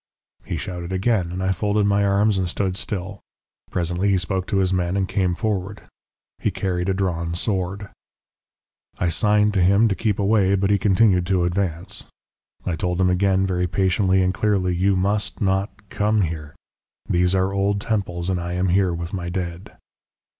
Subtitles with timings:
[0.43, 3.21] "He shouted again, and I folded my arms and stood still.
[3.69, 5.83] Presently he spoke to his men and came forward.
[6.39, 7.87] He carried a drawn sword.
[8.97, 12.05] "I signed to him to keep away, but he continued to advance.
[12.65, 16.55] I told him again very patiently and clearly: 'You must not come here.
[17.07, 19.77] These are old temples and I am here with my dead.'